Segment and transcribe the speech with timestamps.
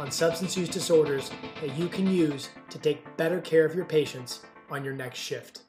[0.00, 1.30] on substance use disorders
[1.60, 5.60] that you can use to take better care of your patients on your next shift.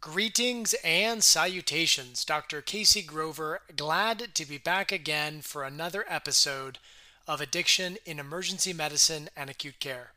[0.00, 2.24] Greetings and salutations.
[2.24, 2.62] Dr.
[2.62, 6.78] Casey Grover, glad to be back again for another episode
[7.26, 10.12] of Addiction in Emergency Medicine and Acute Care.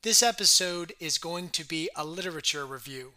[0.00, 3.12] This episode is going to be a literature review.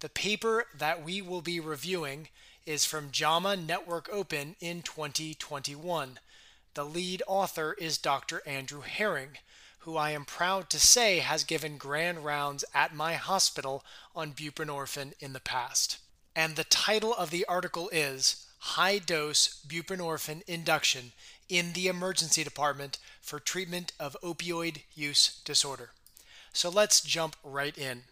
[0.00, 2.26] The paper that we will be reviewing
[2.66, 6.18] is from JAMA Network Open in 2021.
[6.74, 8.42] The lead author is Dr.
[8.44, 9.38] Andrew Herring,
[9.80, 13.84] who I am proud to say has given grand rounds at my hospital
[14.16, 15.98] on buprenorphine in the past.
[16.34, 21.12] And the title of the article is High Dose Buprenorphine Induction
[21.48, 25.90] in the Emergency Department for Treatment of Opioid Use Disorder.
[26.52, 28.02] So let's jump right in.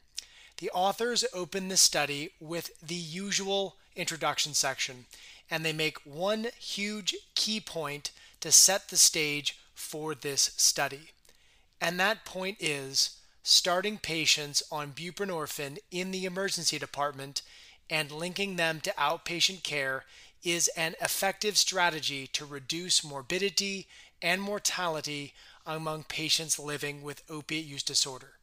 [0.59, 5.07] The authors open the study with the usual introduction section,
[5.51, 11.11] and they make one huge key point to set the stage for this study.
[11.81, 17.43] And that point is starting patients on buprenorphine in the emergency department
[17.91, 20.05] and linking them to outpatient care
[20.45, 23.87] is an effective strategy to reduce morbidity
[24.21, 25.35] and mortality
[25.67, 28.35] among patients living with opiate use disorder.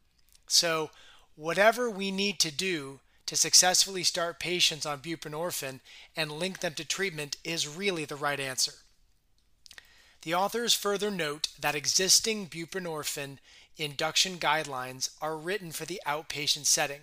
[0.48, 0.92] So,
[1.36, 5.80] whatever we need to do to successfully start patients on buprenorphine
[6.16, 8.74] and link them to treatment is really the right answer.
[10.22, 13.38] The authors further note that existing buprenorphine
[13.78, 17.02] induction guidelines are written for the outpatient setting,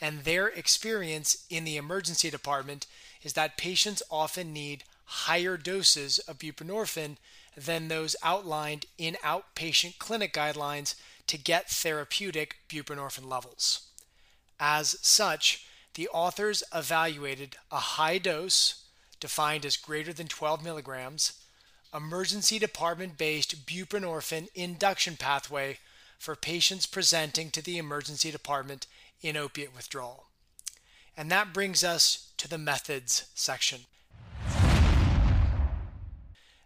[0.00, 2.86] and their experience in the emergency department
[3.22, 7.16] is that patients often need higher doses of buprenorphine
[7.56, 10.94] than those outlined in outpatient clinic guidelines
[11.26, 13.88] to get therapeutic buprenorphine levels.
[14.58, 18.84] As such, the authors evaluated a high dose,
[19.20, 21.41] defined as greater than 12 milligrams,
[21.94, 25.78] emergency department based buprenorphine induction pathway
[26.18, 28.86] for patients presenting to the emergency department
[29.20, 30.26] in opiate withdrawal.
[31.16, 33.80] And that brings us to the methods section.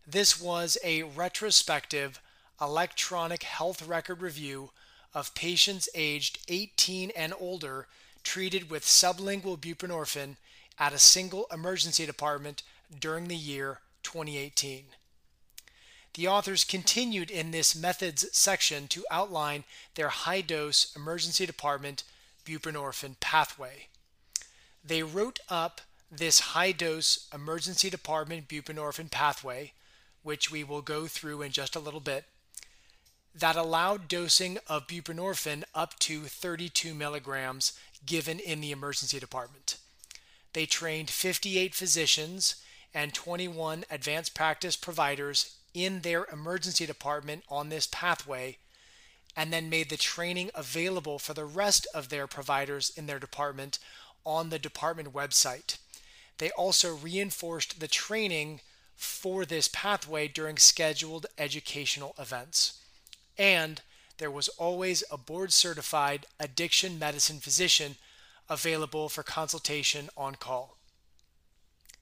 [0.07, 2.21] This was a retrospective
[2.61, 4.71] electronic health record review
[5.13, 7.87] of patients aged 18 and older
[8.23, 10.37] treated with sublingual buprenorphine
[10.79, 12.63] at a single emergency department
[13.01, 14.85] during the year 2018.
[16.17, 19.65] The authors continued in this methods section to outline
[19.97, 22.05] their high dose emergency department
[22.47, 23.89] buprenorphine pathway.
[24.83, 29.75] They wrote up this high dose emergency department buprenorphine pathway,
[30.23, 32.25] which we will go through in just a little bit,
[33.35, 39.77] that allowed dosing of buprenorphine up to 32 milligrams given in the emergency department.
[40.55, 42.55] They trained 58 physicians
[42.95, 48.57] and 21 advanced practice providers in their emergency department on this pathway
[49.37, 53.79] and then made the training available for the rest of their providers in their department
[54.25, 55.77] on the department website.
[56.39, 58.61] They also reinforced the training
[58.97, 62.81] for this pathway during scheduled educational events.
[63.37, 63.83] And
[64.17, 67.97] there was always a board certified addiction medicine physician
[68.49, 70.79] available for consultation on call.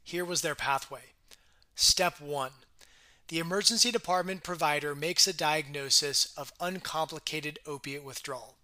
[0.05, 1.07] Here was their pathway.
[1.75, 2.53] Step 1
[3.29, 8.57] the emergency department provider makes a diagnosis of uncomplicated opiate withdrawal.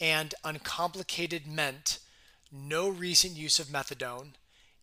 [0.00, 1.98] And uncomplicated meant
[2.52, 4.34] no recent use of methadone,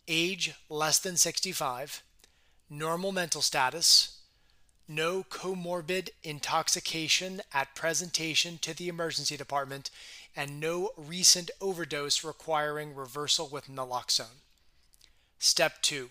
[0.07, 2.03] age less than 65,
[2.69, 4.17] normal mental status,
[4.88, 9.89] no comorbid intoxication at presentation to the emergency department,
[10.36, 14.42] and no recent overdose requiring reversal with naloxone.
[15.39, 16.09] Step 2.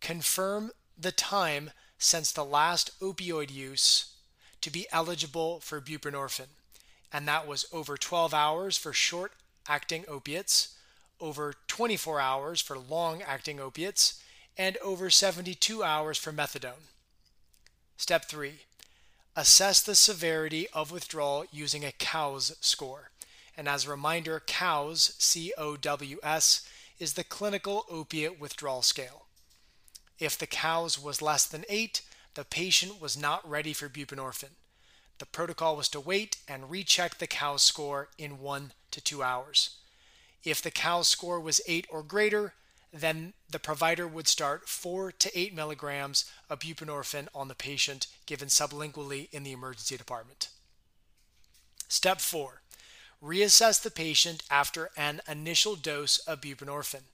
[0.00, 4.12] Confirm the time since the last opioid use
[4.60, 6.54] to be eligible for buprenorphine,
[7.12, 9.32] and that was over 12 hours for short
[9.68, 10.76] acting opiates,
[11.20, 14.22] over 24 hours for long acting opiates,
[14.56, 16.90] and over 72 hours for methadone.
[17.96, 18.60] Step 3
[19.38, 23.10] Assess the severity of withdrawal using a COWS score.
[23.54, 26.66] And as a reminder, COWS, C O W S,
[26.98, 29.25] is the clinical opiate withdrawal scale.
[30.18, 32.02] If the COWS was less than 8,
[32.34, 34.56] the patient was not ready for buprenorphine.
[35.18, 39.76] The protocol was to wait and recheck the COWS score in one to two hours.
[40.44, 42.54] If the COWS score was eight or greater,
[42.92, 48.48] then the provider would start four to eight milligrams of buprenorphine on the patient given
[48.48, 50.48] sublingually in the emergency department.
[51.88, 52.62] Step four,
[53.22, 57.08] reassess the patient after an initial dose of buprenorphine.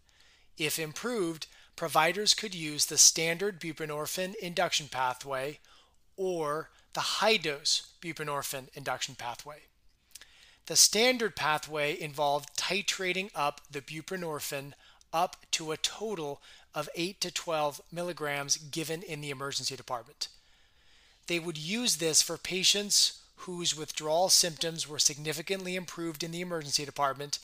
[0.59, 1.47] If improved,
[1.77, 5.59] providers could use the standard buprenorphine induction pathway
[6.17, 9.63] or the high dose buprenorphine induction pathway.
[10.67, 14.75] The standard pathway involved titrating up the buprenorphine
[15.13, 16.41] up to a total
[16.75, 20.29] of 8 to 12 milligrams given in the emergency department.
[21.27, 26.85] They would use this for patients whose withdrawal symptoms were significantly improved in the emergency
[26.85, 27.39] department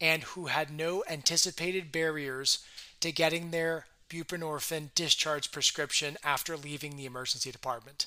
[0.00, 2.60] and who had no anticipated barriers
[3.00, 8.06] to getting their buprenorphine discharge prescription after leaving the emergency department.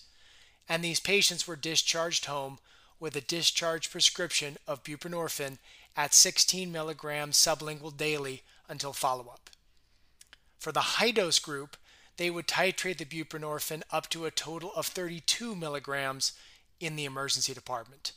[0.68, 2.60] And these patients were discharged home
[3.00, 5.58] with a discharge prescription of buprenorphine
[5.96, 9.50] at 16 milligrams sublingual daily until follow up.
[10.58, 11.76] For the high dose group,
[12.18, 16.34] they would titrate the buprenorphine up to a total of 32 milligrams
[16.80, 18.12] in the emergency department.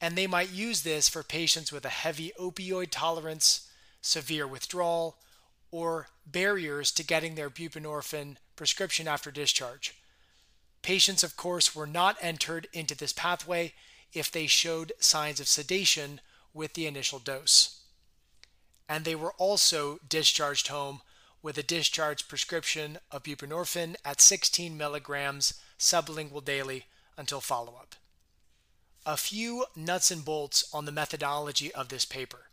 [0.00, 3.68] And they might use this for patients with a heavy opioid tolerance,
[4.00, 5.16] severe withdrawal,
[5.76, 9.94] or barriers to getting their buprenorphine prescription after discharge.
[10.80, 13.74] Patients, of course, were not entered into this pathway
[14.14, 16.22] if they showed signs of sedation
[16.54, 17.82] with the initial dose.
[18.88, 21.02] And they were also discharged home
[21.42, 26.86] with a discharge prescription of buprenorphine at 16 milligrams sublingual daily
[27.18, 27.96] until follow up.
[29.04, 32.46] A few nuts and bolts on the methodology of this paper.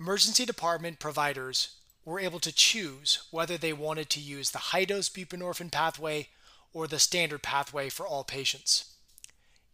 [0.00, 5.10] Emergency department providers were able to choose whether they wanted to use the high dose
[5.10, 6.28] buprenorphine pathway
[6.72, 8.94] or the standard pathway for all patients.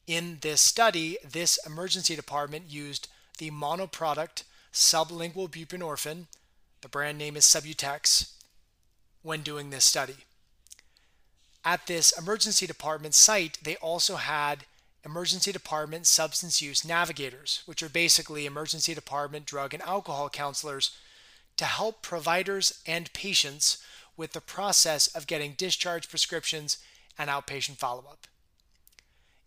[0.07, 3.07] In this study, this emergency department used
[3.39, 4.43] the monoproduct
[4.73, 6.27] sublingual buprenorphine,
[6.81, 8.33] the brand name is Subutex,
[9.23, 10.17] when doing this study.
[11.65, 14.65] At this emergency department site, they also had
[15.05, 20.97] emergency department substance use navigators, which are basically emergency department drug and alcohol counselors
[21.57, 23.79] to help providers and patients
[24.17, 26.79] with the process of getting discharge prescriptions
[27.19, 28.27] and outpatient follow up.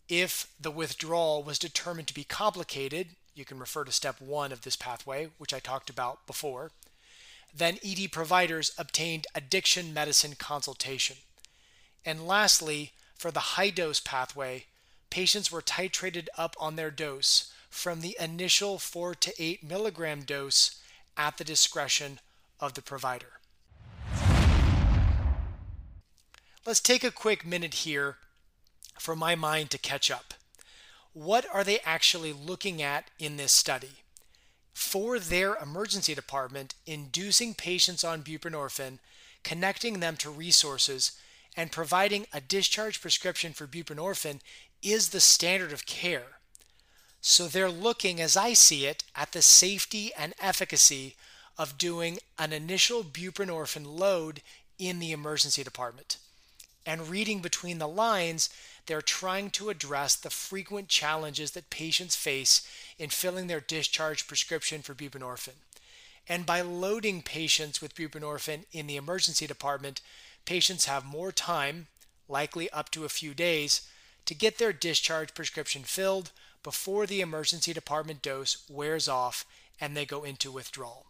[0.07, 4.61] If the withdrawal was determined to be complicated, you can refer to step one of
[4.61, 6.71] this pathway, which I talked about before,
[7.55, 11.17] then ED providers obtained addiction medicine consultation.
[12.05, 14.65] And lastly, for the high dose pathway,
[15.09, 20.81] patients were titrated up on their dose from the initial 4 to 8 milligram dose
[21.17, 22.19] at the discretion
[22.59, 23.39] of the provider.
[26.65, 28.17] Let's take a quick minute here
[28.99, 30.33] for my mind to catch up.
[31.13, 34.03] What are they actually looking at in this study?
[34.73, 38.99] For their emergency department, inducing patients on buprenorphine,
[39.43, 41.13] connecting them to resources,
[41.55, 44.41] and providing a discharge prescription for buprenorphine
[44.81, 46.34] is the standard of care.
[47.27, 51.15] So they're looking, as I see it, at the safety and efficacy
[51.57, 54.43] of doing an initial buprenorphine load
[54.77, 56.17] in the emergency department.
[56.85, 58.51] And reading between the lines,
[58.85, 62.61] they're trying to address the frequent challenges that patients face
[62.99, 65.63] in filling their discharge prescription for buprenorphine.
[66.29, 69.99] And by loading patients with buprenorphine in the emergency department,
[70.45, 71.87] patients have more time,
[72.29, 73.81] likely up to a few days,
[74.27, 76.29] to get their discharge prescription filled
[76.65, 79.45] before the emergency department dose wears off
[79.79, 81.05] and they go into withdrawal.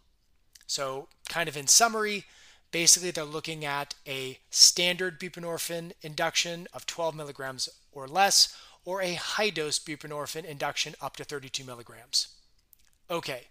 [0.66, 2.26] So, kind of in summary,
[2.70, 9.14] basically they're looking at a standard buprenorphine induction of 12 milligrams or less, or a
[9.14, 12.28] high dose buprenorphine induction up to 32 milligrams.
[13.10, 13.44] Okay,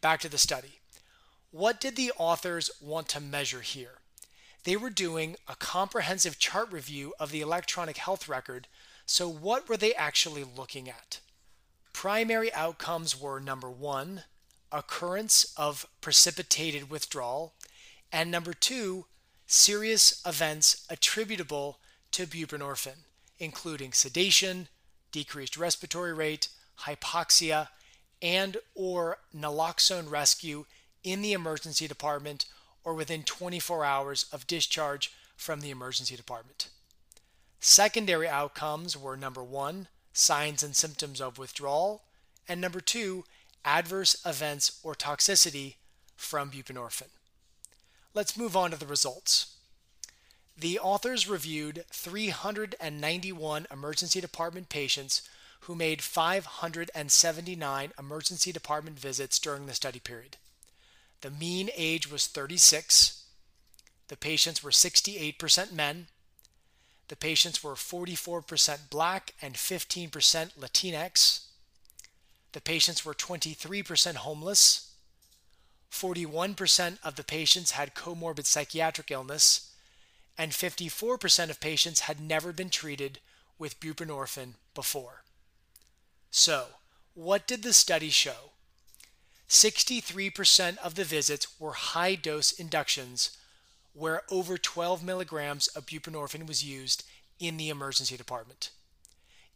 [0.00, 0.80] back to the study.
[1.52, 3.98] What did the authors want to measure here?
[4.64, 8.66] They were doing a comprehensive chart review of the electronic health record,
[9.06, 11.20] so what were they actually looking at?
[11.92, 14.24] Primary outcomes were number one,
[14.70, 17.54] occurrence of precipitated withdrawal,
[18.10, 19.06] and number two,
[19.46, 21.78] serious events attributable
[22.10, 23.04] to buprenorphine,
[23.38, 24.68] including sedation,
[25.10, 26.48] decreased respiratory rate,
[26.80, 27.68] hypoxia,
[28.20, 30.64] and or naloxone rescue
[31.02, 32.46] in the emergency department
[32.84, 36.68] or within 24 hours of discharge from the emergency department.
[37.60, 42.02] Secondary outcomes were number one, signs and symptoms of withdrawal,
[42.48, 43.24] and number two,
[43.64, 45.74] adverse events or toxicity
[46.16, 47.08] from buprenorphine.
[48.14, 49.56] Let's move on to the results.
[50.56, 55.22] The authors reviewed 391 emergency department patients
[55.60, 60.36] who made 579 emergency department visits during the study period.
[61.22, 63.22] The mean age was 36.
[64.08, 66.08] The patients were 68% men.
[67.12, 70.08] The patients were 44% black and 15%
[70.58, 71.40] Latinx.
[72.52, 74.94] The patients were 23% homeless.
[75.90, 79.74] 41% of the patients had comorbid psychiatric illness,
[80.38, 83.18] and 54% of patients had never been treated
[83.58, 85.22] with buprenorphine before.
[86.30, 86.64] So,
[87.12, 88.52] what did the study show?
[89.50, 93.36] 63% of the visits were high dose inductions
[93.94, 97.04] where over 12 milligrams of buprenorphine was used
[97.38, 98.70] in the emergency department.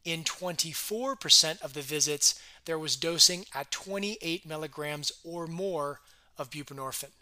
[0.05, 6.01] In 24% of the visits, there was dosing at 28 milligrams or more
[6.39, 7.13] of buprenorphine.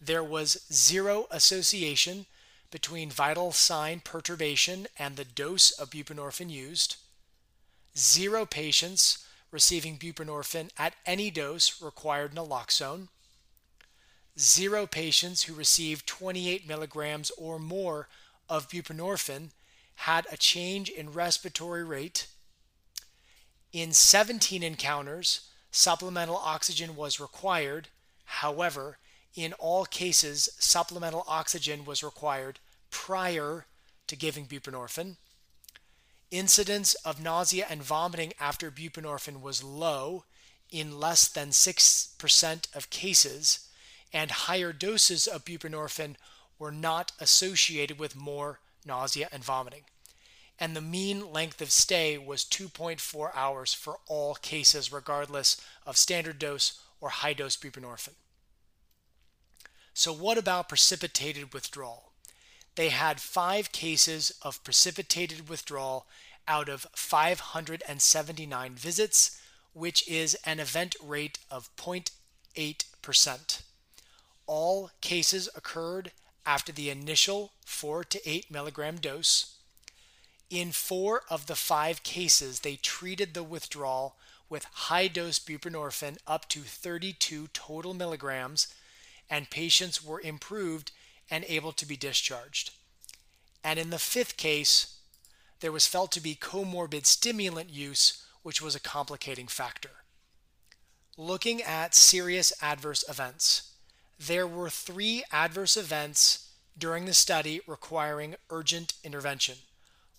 [0.00, 2.26] There was zero association
[2.70, 6.96] between vital sign perturbation and the dose of buprenorphine used.
[7.96, 13.08] Zero patients receiving buprenorphine at any dose required naloxone.
[14.38, 18.08] Zero patients who received 28 milligrams or more
[18.48, 19.50] of buprenorphine
[19.96, 22.26] had a change in respiratory rate.
[23.72, 27.88] In 17 encounters, supplemental oxygen was required.
[28.24, 28.98] However,
[29.34, 32.58] in all cases, supplemental oxygen was required
[32.90, 33.66] prior
[34.06, 35.16] to giving buprenorphine.
[36.30, 40.24] Incidence of nausea and vomiting after buprenorphine was low
[40.70, 43.68] in less than 6% of cases,
[44.12, 46.16] and higher doses of buprenorphine
[46.58, 49.84] were not associated with more nausea and vomiting.
[50.58, 56.38] And the mean length of stay was 2.4 hours for all cases, regardless of standard
[56.38, 58.16] dose or high dose buprenorphine.
[59.94, 62.12] So, what about precipitated withdrawal?
[62.74, 66.06] They had five cases of precipitated withdrawal
[66.46, 69.40] out of 579 visits,
[69.72, 73.62] which is an event rate of 0.8%.
[74.52, 76.10] All cases occurred
[76.44, 79.54] after the initial 4 to 8 milligram dose.
[80.50, 84.16] In four of the five cases, they treated the withdrawal
[84.48, 88.66] with high dose buprenorphine up to 32 total milligrams,
[89.30, 90.90] and patients were improved
[91.30, 92.72] and able to be discharged.
[93.62, 94.96] And in the fifth case,
[95.60, 100.02] there was felt to be comorbid stimulant use, which was a complicating factor.
[101.16, 103.69] Looking at serious adverse events,
[104.20, 109.56] there were three adverse events during the study requiring urgent intervention.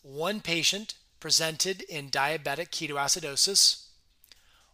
[0.02, 3.86] One patient presented in diabetic ketoacidosis.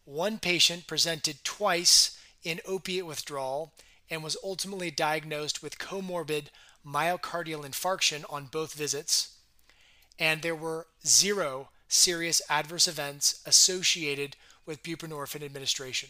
[0.06, 3.74] One patient presented twice in opiate withdrawal
[4.10, 6.46] and was ultimately diagnosed with comorbid
[6.86, 9.40] myocardial infarction on both visits.
[10.18, 16.10] And there were zero serious adverse events associated with buprenorphine administration.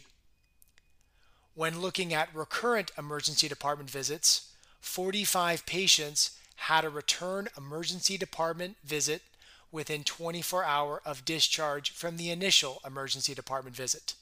[1.57, 9.23] When looking at recurrent emergency department visits, 45 patients had a return emergency department visit
[9.71, 14.13] within 24 hour of discharge from the initial emergency department visit.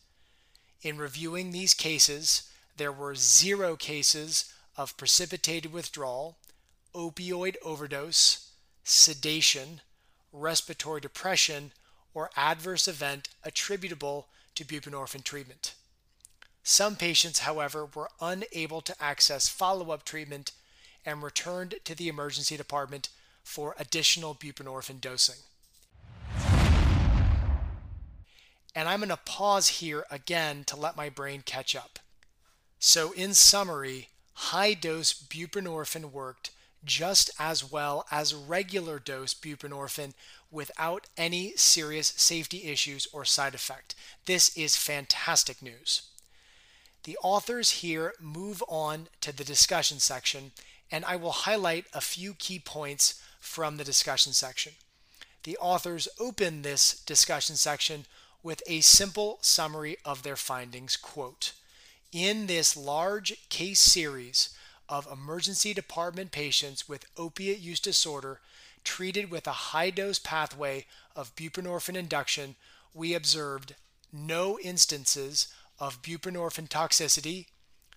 [0.82, 2.44] In reviewing these cases,
[2.78, 6.38] there were zero cases of precipitated withdrawal,
[6.94, 8.50] opioid overdose,
[8.86, 9.82] sedation,
[10.32, 11.74] respiratory depression,
[12.14, 15.74] or adverse event attributable to buprenorphine treatment.
[16.68, 20.52] Some patients, however, were unable to access follow up treatment
[21.06, 23.10] and returned to the emergency department
[23.44, 25.36] for additional buprenorphine dosing.
[28.74, 32.00] And I'm going to pause here again to let my brain catch up.
[32.80, 36.50] So, in summary, high dose buprenorphine worked
[36.84, 40.14] just as well as regular dose buprenorphine
[40.50, 43.94] without any serious safety issues or side effect.
[44.26, 46.02] This is fantastic news.
[47.06, 50.52] The authors here move on to the discussion section,
[50.92, 54.74] and I will highlight a few key points from the discussion section.
[55.44, 58.08] The authors open this discussion section
[58.42, 60.98] with a simple summary of their findings.
[60.98, 61.54] Quote,
[62.12, 64.50] in this large case series
[64.90, 68.40] of emergency department patients with opiate use disorder
[68.84, 72.56] treated with a high dose pathway of buprenorphine induction,
[72.96, 73.76] we observed
[74.12, 77.48] no instances of buprenorphine toxicity,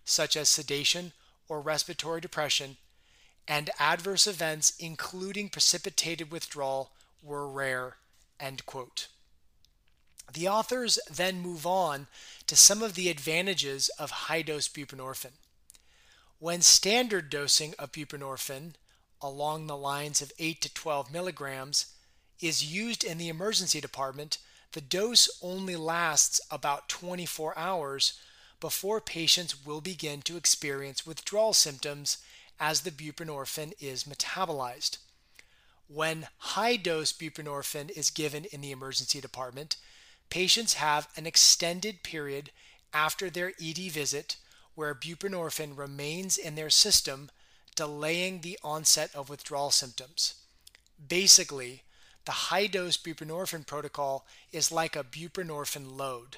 [0.05, 1.13] such as sedation
[1.49, 2.77] or respiratory depression,
[3.47, 6.93] and adverse events, including precipitated withdrawal,
[7.23, 7.97] were rare.
[8.39, 9.09] End quote.
[10.33, 12.07] The authors then move on
[12.47, 15.39] to some of the advantages of high dose buprenorphine.
[16.39, 18.75] When standard dosing of buprenorphine,
[19.21, 21.87] along the lines of 8 to 12 milligrams,
[22.41, 24.39] is used in the emergency department,
[24.73, 28.15] the dose only lasts about 24 hours
[28.61, 32.19] before patients will begin to experience withdrawal symptoms
[32.61, 34.99] as the buprenorphine is metabolized.
[35.87, 39.77] When high dose buprenorphine is given in the emergency department,
[40.29, 42.51] patients have an extended period
[42.93, 44.37] after their ED visit
[44.75, 47.31] where buprenorphine remains in their system,
[47.75, 50.35] delaying the onset of withdrawal symptoms.
[51.09, 51.83] Basically,
[52.29, 56.37] the high dose buprenorphine protocol is like a buprenorphine load.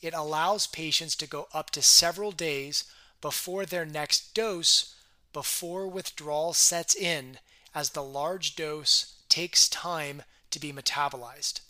[0.00, 2.84] It allows patients to go up to several days
[3.20, 4.94] before their next dose
[5.34, 7.36] before withdrawal sets in
[7.74, 11.60] as the large dose takes time to be metabolized.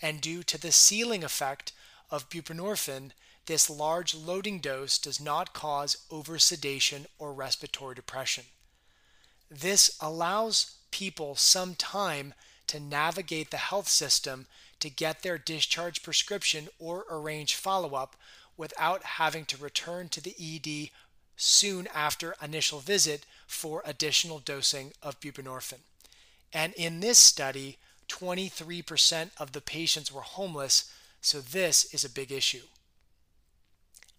[0.00, 1.72] And due to the ceiling effect
[2.10, 3.10] of buprenorphine,
[3.44, 8.44] this large loading dose does not cause oversedation or respiratory depression.
[9.50, 12.32] This allows people some time
[12.70, 14.46] to navigate the health system
[14.78, 18.14] to get their discharge prescription or arrange follow up
[18.56, 20.90] without having to return to the ED
[21.36, 25.80] soon after initial visit for additional dosing of buprenorphine.
[26.52, 32.30] And in this study, 23% of the patients were homeless, so this is a big
[32.30, 32.62] issue.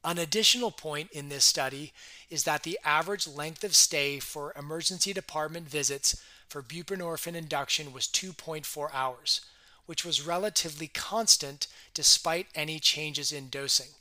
[0.03, 1.93] An additional point in this study
[2.29, 8.08] is that the average length of stay for emergency department visits for buprenorphine induction was
[8.08, 9.39] 2.4 hours,
[9.86, 13.91] which was relatively constant despite any changes in dosing.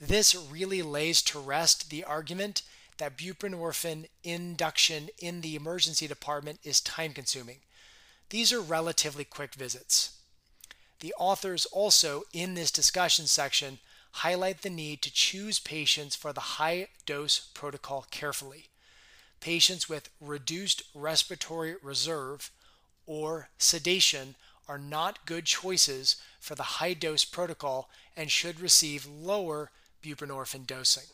[0.00, 2.62] This really lays to rest the argument
[2.98, 7.58] that buprenorphine induction in the emergency department is time consuming.
[8.30, 10.18] These are relatively quick visits.
[10.98, 13.78] The authors also, in this discussion section,
[14.10, 18.71] highlight the need to choose patients for the high dose protocol carefully.
[19.42, 22.52] Patients with reduced respiratory reserve
[23.06, 24.36] or sedation
[24.68, 31.08] are not good choices for the high dose protocol and should receive lower buprenorphine dosing.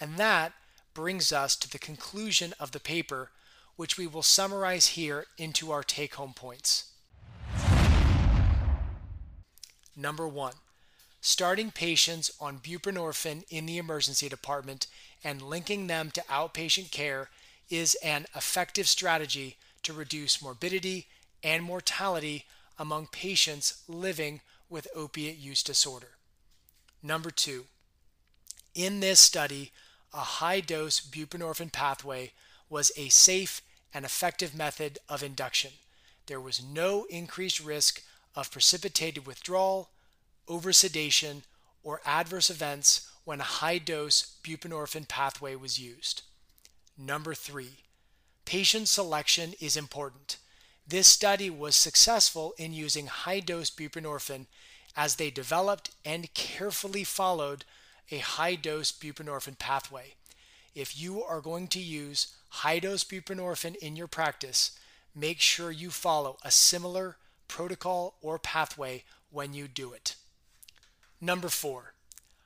[0.00, 0.54] And that
[0.94, 3.30] brings us to the conclusion of the paper,
[3.76, 6.92] which we will summarize here into our take home points.
[9.94, 10.54] Number one,
[11.26, 14.86] starting patients on buprenorphine in the emergency department
[15.24, 17.30] and linking them to outpatient care
[17.70, 21.06] is an effective strategy to reduce morbidity
[21.42, 22.44] and mortality
[22.78, 26.08] among patients living with opiate use disorder.
[27.02, 27.64] Number two,
[28.74, 29.72] in this study,
[30.12, 32.32] a high dose buprenorphine pathway
[32.68, 33.62] was a safe
[33.94, 35.70] and effective method of induction.
[36.26, 38.02] There was no increased risk
[38.36, 39.88] of precipitated withdrawal,
[40.48, 41.42] oversedation,
[41.82, 46.22] or adverse events when a high dose buprenorphine pathway was used.
[46.96, 47.78] Number three,
[48.44, 50.38] patient selection is important.
[50.86, 54.46] This study was successful in using high dose buprenorphine
[54.96, 57.64] as they developed and carefully followed
[58.10, 60.14] a high dose buprenorphine pathway.
[60.74, 64.78] If you are going to use high dose buprenorphine in your practice,
[65.14, 67.16] make sure you follow a similar
[67.48, 70.16] protocol or pathway when you do it.
[71.24, 71.94] Number four,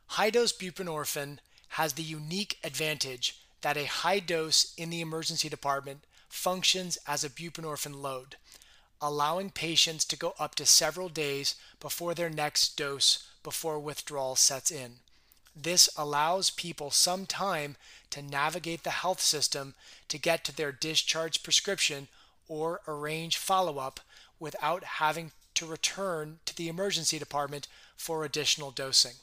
[0.06, 1.38] high dose buprenorphine
[1.70, 7.28] has the unique advantage that a high dose in the emergency department functions as a
[7.28, 8.36] buprenorphine load,
[9.02, 14.70] allowing patients to go up to several days before their next dose before withdrawal sets
[14.70, 15.00] in.
[15.56, 17.74] This allows people some time
[18.10, 19.74] to navigate the health system
[20.06, 22.06] to get to their discharge prescription
[22.46, 23.98] or arrange follow up
[24.38, 27.66] without having to return to the emergency department
[27.96, 29.14] for additional dosing.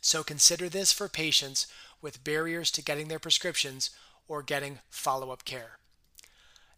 [0.00, 1.66] So consider this for patients
[2.00, 3.90] with barriers to getting their prescriptions
[4.26, 5.78] or getting follow up care.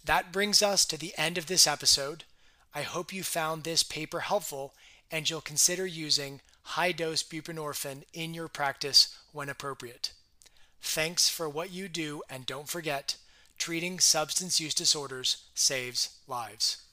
[0.04, 2.24] That brings us to the end of this episode.
[2.74, 4.74] I hope you found this paper helpful
[5.12, 10.10] and you'll consider using high dose buprenorphine in your practice when appropriate.
[10.82, 13.16] Thanks for what you do, and don't forget
[13.58, 16.85] treating substance use disorders saves lives.